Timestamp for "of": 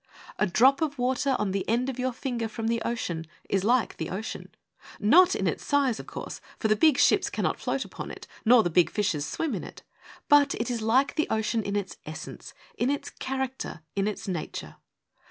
0.81-0.97, 1.87-1.99, 5.99-6.07